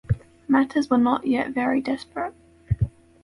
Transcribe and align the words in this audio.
Matters 0.47 0.89
were 0.89 0.97
not 0.97 1.27
yet 1.27 1.51
very 1.51 1.79
desperate. 1.79 2.33